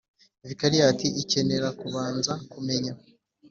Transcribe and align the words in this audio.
Vikariyati 0.47 1.07
ikenera 1.21 1.67
kubanza 1.79 2.31
kumenya 2.51 2.93